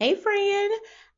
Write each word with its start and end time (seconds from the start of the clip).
Hey, 0.00 0.14
friend. 0.16 0.72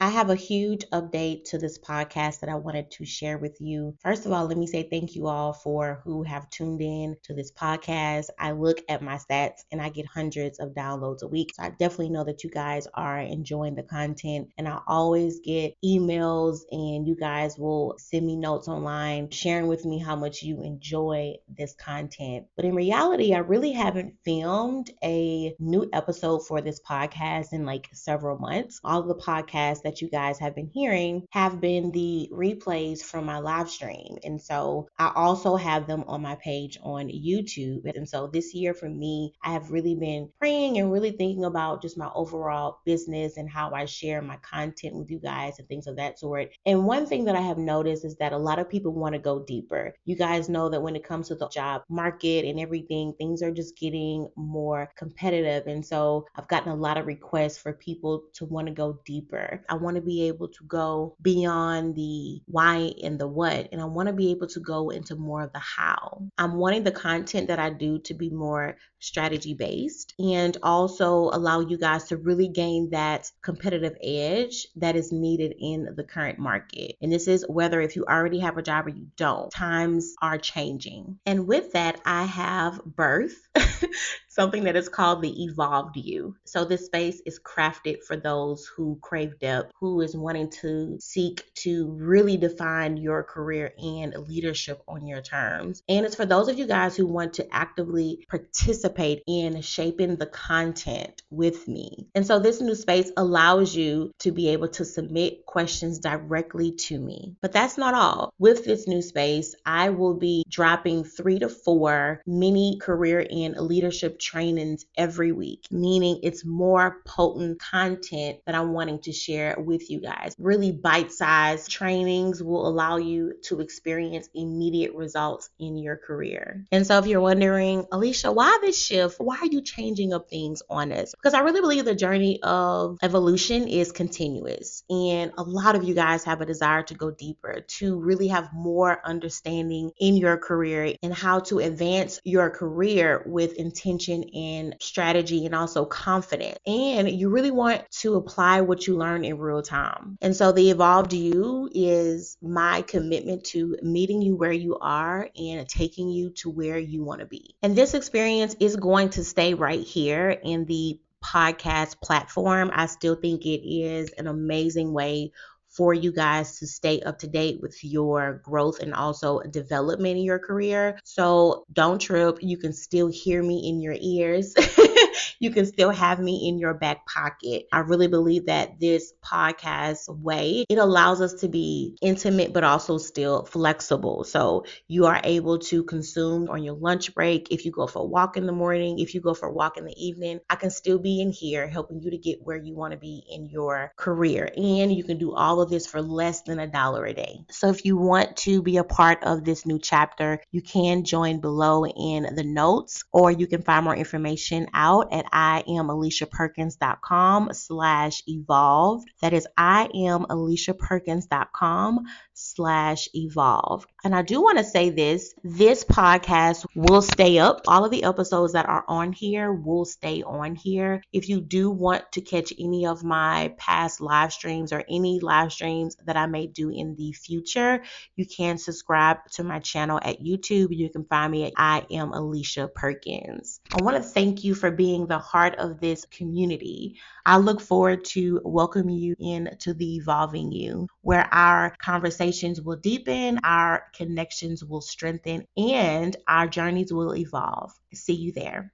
I 0.00 0.10
have 0.10 0.30
a 0.30 0.36
huge 0.36 0.84
update 0.92 1.46
to 1.46 1.58
this 1.58 1.76
podcast 1.76 2.38
that 2.38 2.48
I 2.48 2.54
wanted 2.54 2.88
to 2.92 3.04
share 3.04 3.36
with 3.36 3.56
you. 3.60 3.96
First 4.00 4.26
of 4.26 4.32
all, 4.32 4.46
let 4.46 4.56
me 4.56 4.68
say 4.68 4.84
thank 4.88 5.16
you 5.16 5.26
all 5.26 5.52
for 5.52 6.02
who 6.04 6.22
have 6.22 6.48
tuned 6.50 6.80
in 6.80 7.16
to 7.24 7.34
this 7.34 7.50
podcast. 7.50 8.26
I 8.38 8.52
look 8.52 8.80
at 8.88 9.02
my 9.02 9.16
stats 9.16 9.64
and 9.72 9.82
I 9.82 9.88
get 9.88 10.06
hundreds 10.06 10.60
of 10.60 10.68
downloads 10.68 11.22
a 11.22 11.26
week. 11.26 11.50
So 11.52 11.64
I 11.64 11.70
definitely 11.70 12.10
know 12.10 12.22
that 12.22 12.44
you 12.44 12.50
guys 12.50 12.86
are 12.94 13.18
enjoying 13.18 13.74
the 13.74 13.82
content. 13.82 14.50
And 14.56 14.68
I 14.68 14.78
always 14.86 15.40
get 15.40 15.74
emails 15.84 16.60
and 16.70 17.04
you 17.04 17.16
guys 17.16 17.58
will 17.58 17.96
send 17.98 18.24
me 18.24 18.36
notes 18.36 18.68
online 18.68 19.30
sharing 19.30 19.66
with 19.66 19.84
me 19.84 19.98
how 19.98 20.14
much 20.14 20.44
you 20.44 20.62
enjoy 20.62 21.34
this 21.48 21.74
content. 21.74 22.46
But 22.54 22.66
in 22.66 22.76
reality, 22.76 23.34
I 23.34 23.38
really 23.38 23.72
haven't 23.72 24.14
filmed 24.24 24.92
a 25.02 25.56
new 25.58 25.90
episode 25.92 26.46
for 26.46 26.60
this 26.60 26.80
podcast 26.88 27.52
in 27.52 27.66
like 27.66 27.88
several 27.94 28.38
months. 28.38 28.80
All 28.84 29.02
the 29.02 29.16
podcasts 29.16 29.87
that 29.88 30.02
you 30.02 30.08
guys 30.10 30.38
have 30.38 30.54
been 30.54 30.68
hearing 30.68 31.26
have 31.30 31.62
been 31.62 31.90
the 31.92 32.28
replays 32.30 33.00
from 33.02 33.24
my 33.24 33.38
live 33.38 33.70
stream. 33.70 34.18
And 34.22 34.40
so 34.40 34.86
I 34.98 35.10
also 35.14 35.56
have 35.56 35.86
them 35.86 36.04
on 36.06 36.20
my 36.20 36.34
page 36.34 36.78
on 36.82 37.08
YouTube. 37.08 37.86
And 37.96 38.06
so 38.06 38.26
this 38.26 38.54
year 38.54 38.74
for 38.74 38.88
me, 38.88 39.32
I 39.42 39.52
have 39.52 39.70
really 39.70 39.94
been 39.94 40.28
praying 40.38 40.78
and 40.78 40.92
really 40.92 41.12
thinking 41.12 41.46
about 41.46 41.80
just 41.80 41.96
my 41.96 42.10
overall 42.14 42.80
business 42.84 43.38
and 43.38 43.48
how 43.48 43.72
I 43.72 43.86
share 43.86 44.20
my 44.20 44.36
content 44.36 44.94
with 44.94 45.10
you 45.10 45.20
guys 45.20 45.58
and 45.58 45.66
things 45.68 45.86
of 45.86 45.96
that 45.96 46.18
sort. 46.18 46.50
And 46.66 46.84
one 46.84 47.06
thing 47.06 47.24
that 47.24 47.36
I 47.36 47.40
have 47.40 47.56
noticed 47.56 48.04
is 48.04 48.16
that 48.16 48.32
a 48.34 48.38
lot 48.38 48.58
of 48.58 48.68
people 48.68 48.92
want 48.92 49.14
to 49.14 49.18
go 49.18 49.42
deeper. 49.42 49.94
You 50.04 50.16
guys 50.16 50.50
know 50.50 50.68
that 50.68 50.82
when 50.82 50.96
it 50.96 51.04
comes 51.04 51.28
to 51.28 51.34
the 51.34 51.48
job 51.48 51.82
market 51.88 52.44
and 52.44 52.60
everything, 52.60 53.14
things 53.16 53.42
are 53.42 53.52
just 53.52 53.78
getting 53.78 54.28
more 54.36 54.90
competitive. 54.98 55.66
And 55.66 55.84
so 55.84 56.26
I've 56.36 56.48
gotten 56.48 56.72
a 56.72 56.76
lot 56.76 56.98
of 56.98 57.06
requests 57.06 57.56
for 57.56 57.72
people 57.72 58.24
to 58.34 58.44
want 58.44 58.66
to 58.66 58.74
go 58.74 59.00
deeper. 59.06 59.64
I 59.70 59.77
want 59.78 59.96
to 59.96 60.02
be 60.02 60.28
able 60.28 60.48
to 60.48 60.64
go 60.66 61.16
beyond 61.20 61.94
the 61.94 62.40
why 62.46 62.92
and 63.02 63.18
the 63.18 63.26
what, 63.26 63.68
and 63.72 63.80
I 63.80 63.84
want 63.84 64.08
to 64.08 64.12
be 64.12 64.30
able 64.30 64.48
to 64.48 64.60
go 64.60 64.90
into 64.90 65.16
more 65.16 65.42
of 65.42 65.52
the 65.52 65.58
how. 65.58 66.22
I'm 66.36 66.54
wanting 66.54 66.84
the 66.84 66.92
content 66.92 67.48
that 67.48 67.58
I 67.58 67.70
do 67.70 67.98
to 68.00 68.14
be 68.14 68.30
more 68.30 68.76
strategy 69.00 69.54
based 69.54 70.14
and 70.18 70.56
also 70.62 71.30
allow 71.32 71.60
you 71.60 71.78
guys 71.78 72.04
to 72.04 72.16
really 72.16 72.48
gain 72.48 72.90
that 72.90 73.30
competitive 73.42 73.96
edge 74.02 74.66
that 74.76 74.96
is 74.96 75.12
needed 75.12 75.54
in 75.58 75.94
the 75.96 76.04
current 76.04 76.38
market. 76.38 76.96
And 77.00 77.12
this 77.12 77.28
is 77.28 77.44
whether 77.48 77.80
if 77.80 77.96
you 77.96 78.04
already 78.04 78.40
have 78.40 78.58
a 78.58 78.62
job 78.62 78.86
or 78.86 78.90
you 78.90 79.06
don't, 79.16 79.50
times 79.50 80.14
are 80.20 80.38
changing. 80.38 81.18
And 81.26 81.46
with 81.46 81.72
that, 81.72 82.00
I 82.04 82.24
have 82.24 82.84
birth. 82.84 83.36
something 84.38 84.64
that 84.64 84.76
is 84.76 84.88
called 84.88 85.20
the 85.20 85.44
evolved 85.44 85.96
you. 85.96 86.36
So 86.44 86.64
this 86.64 86.86
space 86.86 87.20
is 87.26 87.40
crafted 87.40 88.04
for 88.04 88.16
those 88.16 88.66
who 88.66 88.96
crave 89.02 89.40
depth, 89.40 89.72
who 89.80 90.00
is 90.00 90.16
wanting 90.16 90.50
to 90.62 90.96
seek 91.00 91.42
to 91.56 91.90
really 91.98 92.36
define 92.36 92.96
your 92.96 93.24
career 93.24 93.72
and 93.76 94.14
leadership 94.28 94.80
on 94.86 95.08
your 95.08 95.22
terms. 95.22 95.82
And 95.88 96.06
it's 96.06 96.14
for 96.14 96.24
those 96.24 96.46
of 96.48 96.56
you 96.56 96.68
guys 96.68 96.96
who 96.96 97.06
want 97.06 97.34
to 97.34 97.52
actively 97.52 98.24
participate 98.28 99.24
in 99.26 99.60
shaping 99.60 100.14
the 100.14 100.26
content 100.26 101.20
with 101.30 101.66
me. 101.66 102.06
And 102.14 102.24
so 102.24 102.38
this 102.38 102.60
new 102.60 102.76
space 102.76 103.10
allows 103.16 103.74
you 103.74 104.12
to 104.20 104.30
be 104.30 104.50
able 104.50 104.68
to 104.68 104.84
submit 104.84 105.46
questions 105.46 105.98
directly 105.98 106.72
to 106.72 106.96
me. 106.98 107.34
But 107.42 107.52
that's 107.52 107.76
not 107.76 107.94
all. 107.94 108.32
With 108.38 108.64
this 108.64 108.86
new 108.86 109.02
space, 109.02 109.56
I 109.66 109.90
will 109.90 110.14
be 110.14 110.44
dropping 110.48 111.02
three 111.02 111.40
to 111.40 111.48
four 111.48 112.22
mini 112.24 112.78
career 112.80 113.26
and 113.28 113.56
leadership 113.56 114.20
trainings 114.28 114.84
every 114.96 115.32
week, 115.32 115.64
meaning 115.70 116.20
it's 116.22 116.44
more 116.44 117.00
potent 117.06 117.58
content 117.58 118.38
that 118.44 118.54
I'm 118.54 118.72
wanting 118.72 119.00
to 119.00 119.12
share 119.12 119.56
with 119.58 119.90
you 119.90 120.00
guys. 120.00 120.34
Really 120.38 120.70
bite 120.70 121.10
sized 121.10 121.70
trainings 121.70 122.42
will 122.42 122.68
allow 122.68 122.98
you 122.98 123.32
to 123.44 123.60
experience 123.60 124.28
immediate 124.34 124.94
results 124.94 125.48
in 125.58 125.78
your 125.78 125.96
career. 125.96 126.66
And 126.70 126.86
so 126.86 126.98
if 126.98 127.06
you're 127.06 127.22
wondering, 127.22 127.86
Alicia, 127.90 128.30
why 128.30 128.58
this 128.60 128.80
shift? 128.84 129.16
Why 129.18 129.38
are 129.38 129.46
you 129.46 129.62
changing 129.62 130.12
up 130.12 130.28
things 130.28 130.62
on 130.68 130.92
us? 130.92 131.14
Because 131.14 131.32
I 131.32 131.40
really 131.40 131.62
believe 131.62 131.86
the 131.86 131.94
journey 131.94 132.38
of 132.42 132.98
evolution 133.02 133.66
is 133.66 133.92
continuous. 133.92 134.84
And 134.90 135.32
a 135.38 135.42
lot 135.42 135.74
of 135.74 135.84
you 135.84 135.94
guys 135.94 136.24
have 136.24 136.42
a 136.42 136.46
desire 136.46 136.82
to 136.82 136.94
go 136.94 137.10
deeper, 137.10 137.62
to 137.78 137.98
really 137.98 138.28
have 138.28 138.52
more 138.52 139.00
understanding 139.06 139.90
in 139.98 140.16
your 140.16 140.36
career 140.36 140.94
and 141.02 141.14
how 141.14 141.40
to 141.40 141.60
advance 141.60 142.20
your 142.24 142.50
career 142.50 143.22
with 143.24 143.54
intention 143.54 144.17
and 144.34 144.76
strategy 144.80 145.46
and 145.46 145.54
also 145.54 145.84
confidence. 145.84 146.58
And 146.66 147.10
you 147.10 147.28
really 147.28 147.50
want 147.50 147.82
to 148.00 148.14
apply 148.14 148.62
what 148.62 148.86
you 148.86 148.96
learn 148.96 149.24
in 149.24 149.38
real 149.38 149.62
time. 149.62 150.18
And 150.20 150.34
so 150.34 150.52
the 150.52 150.70
Evolved 150.70 151.12
You 151.12 151.68
is 151.72 152.36
my 152.42 152.82
commitment 152.82 153.44
to 153.46 153.76
meeting 153.82 154.22
you 154.22 154.36
where 154.36 154.52
you 154.52 154.78
are 154.78 155.28
and 155.36 155.68
taking 155.68 156.10
you 156.10 156.30
to 156.38 156.50
where 156.50 156.78
you 156.78 157.04
want 157.04 157.20
to 157.20 157.26
be. 157.26 157.54
And 157.62 157.76
this 157.76 157.94
experience 157.94 158.56
is 158.60 158.76
going 158.76 159.10
to 159.10 159.24
stay 159.24 159.54
right 159.54 159.80
here 159.80 160.30
in 160.30 160.64
the 160.64 161.00
podcast 161.24 162.00
platform. 162.00 162.70
I 162.72 162.86
still 162.86 163.16
think 163.16 163.44
it 163.44 163.66
is 163.68 164.10
an 164.12 164.26
amazing 164.26 164.92
way 164.92 165.32
for 165.70 165.94
you 165.94 166.12
guys 166.12 166.58
to 166.58 166.66
stay 166.66 167.00
up 167.02 167.18
to 167.18 167.28
date 167.28 167.60
with 167.60 167.82
your 167.84 168.40
growth 168.44 168.80
and 168.80 168.94
also 168.94 169.40
development 169.40 170.18
in 170.18 170.24
your 170.24 170.38
career. 170.38 170.98
So 171.04 171.64
don't 171.72 172.00
trip. 172.00 172.38
You 172.40 172.56
can 172.56 172.72
still 172.72 173.08
hear 173.08 173.42
me 173.42 173.68
in 173.68 173.80
your 173.80 173.96
ears. 174.00 174.54
you 175.38 175.50
can 175.50 175.66
still 175.66 175.90
have 175.90 176.18
me 176.18 176.48
in 176.48 176.58
your 176.58 176.74
back 176.74 177.06
pocket. 177.06 177.66
I 177.72 177.80
really 177.80 178.08
believe 178.08 178.46
that 178.46 178.80
this 178.80 179.12
podcast 179.24 180.08
way, 180.08 180.64
it 180.68 180.78
allows 180.78 181.20
us 181.20 181.34
to 181.34 181.48
be 181.48 181.96
intimate 182.02 182.52
but 182.52 182.64
also 182.64 182.98
still 182.98 183.44
flexible. 183.44 184.24
So 184.24 184.64
you 184.86 185.06
are 185.06 185.20
able 185.22 185.58
to 185.58 185.84
consume 185.84 186.48
on 186.48 186.62
your 186.62 186.74
lunch 186.74 187.14
break. 187.14 187.48
If 187.50 187.64
you 187.64 187.70
go 187.70 187.86
for 187.86 188.00
a 188.00 188.06
walk 188.06 188.36
in 188.36 188.46
the 188.46 188.52
morning, 188.52 188.98
if 188.98 189.14
you 189.14 189.20
go 189.20 189.34
for 189.34 189.48
a 189.48 189.52
walk 189.52 189.76
in 189.76 189.84
the 189.84 189.94
evening, 189.96 190.40
I 190.50 190.56
can 190.56 190.70
still 190.70 190.98
be 190.98 191.20
in 191.20 191.30
here 191.30 191.68
helping 191.68 192.00
you 192.00 192.10
to 192.10 192.18
get 192.18 192.42
where 192.42 192.56
you 192.56 192.74
want 192.74 192.92
to 192.92 192.98
be 192.98 193.22
in 193.30 193.46
your 193.46 193.92
career. 193.96 194.50
And 194.56 194.92
you 194.92 195.04
can 195.04 195.18
do 195.18 195.34
all 195.34 195.57
of 195.60 195.70
this 195.70 195.86
for 195.86 196.02
less 196.02 196.42
than 196.42 196.58
a 196.58 196.66
dollar 196.66 197.06
a 197.06 197.14
day. 197.14 197.44
So 197.50 197.68
if 197.68 197.84
you 197.84 197.96
want 197.96 198.36
to 198.38 198.60
be 198.62 198.78
a 198.78 198.84
part 198.84 199.22
of 199.24 199.44
this 199.44 199.66
new 199.66 199.78
chapter, 199.78 200.40
you 200.50 200.62
can 200.62 201.04
join 201.04 201.40
below 201.40 201.84
in 201.86 202.34
the 202.34 202.44
notes 202.44 203.04
or 203.12 203.30
you 203.30 203.46
can 203.46 203.62
find 203.62 203.84
more 203.84 203.96
information 203.96 204.66
out 204.74 205.12
at 205.12 205.30
IamAliciaPerkins.com 205.32 207.50
slash 207.52 208.22
evolved. 208.26 209.08
That 209.20 209.32
is 209.32 209.46
IamAliciaPerkins.com 209.58 212.06
slash 212.34 213.08
evolved. 213.14 213.88
And 214.04 214.14
I 214.14 214.22
do 214.22 214.40
want 214.40 214.58
to 214.58 214.64
say 214.64 214.90
this 214.90 215.34
this 215.42 215.84
podcast 215.84 216.66
will 216.74 217.02
stay 217.02 217.38
up. 217.38 217.62
All 217.66 217.84
of 217.84 217.90
the 217.90 218.04
episodes 218.04 218.52
that 218.52 218.68
are 218.68 218.84
on 218.86 219.12
here 219.12 219.52
will 219.52 219.84
stay 219.84 220.22
on 220.22 220.54
here. 220.54 221.02
If 221.12 221.28
you 221.28 221.40
do 221.40 221.70
want 221.70 222.12
to 222.12 222.20
catch 222.20 222.52
any 222.58 222.86
of 222.86 223.02
my 223.02 223.54
past 223.58 224.00
live 224.00 224.32
streams 224.32 224.72
or 224.72 224.84
any 224.88 225.18
live 225.48 225.52
streams 225.52 225.96
that 226.04 226.16
I 226.16 226.26
may 226.26 226.46
do 226.46 226.70
in 226.70 226.94
the 226.96 227.12
future, 227.12 227.82
you 228.16 228.26
can 228.26 228.58
subscribe 228.58 229.18
to 229.32 229.44
my 229.44 229.58
channel 229.60 229.98
at 230.02 230.20
YouTube. 230.20 230.68
You 230.70 230.90
can 230.90 231.04
find 231.04 231.32
me 231.32 231.46
at 231.46 231.52
I 231.56 231.86
am 231.90 232.12
Alicia 232.12 232.68
Perkins. 232.74 233.60
I 233.72 233.78
want 233.78 233.96
to 233.96 234.02
thank 234.02 234.44
you 234.44 234.54
for 234.54 234.70
being 234.70 235.06
the 235.06 235.18
heart 235.18 235.56
of 235.56 235.80
this 235.80 236.04
community. 236.06 236.96
I 237.24 237.38
look 237.38 237.60
forward 237.60 238.04
to 238.06 238.40
welcoming 238.44 238.96
you 238.96 239.14
into 239.18 239.74
the 239.74 239.96
Evolving 239.96 240.52
You, 240.52 240.86
where 241.02 241.28
our 241.32 241.74
conversations 241.82 242.60
will 242.60 242.76
deepen, 242.76 243.40
our 243.44 243.84
connections 243.94 244.64
will 244.64 244.80
strengthen, 244.80 245.46
and 245.56 246.16
our 246.26 246.46
journeys 246.46 246.92
will 246.92 247.14
evolve. 247.14 247.72
See 247.94 248.14
you 248.14 248.32
there. 248.32 248.66